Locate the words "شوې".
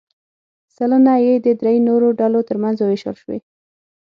3.21-3.37